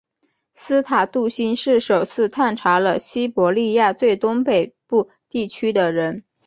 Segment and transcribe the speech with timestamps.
[0.55, 6.23] 斯塔杜欣是首次探查了西伯利亚最东北部地区的人。